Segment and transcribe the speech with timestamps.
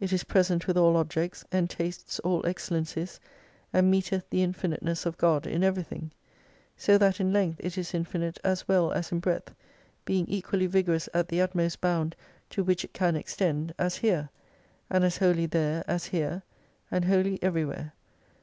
[0.00, 3.20] It is present with all objects, and tastes all excellencies,
[3.70, 6.10] and meeteth the infiniteness of God in everything.
[6.78, 9.54] So that in length it is infinite as well as in breadth,
[10.06, 12.16] being equally vigorous at the utmost bound
[12.48, 14.30] to which it can extend as here,
[14.88, 16.44] and as wholly there as here,
[16.90, 17.92] and wholly every where.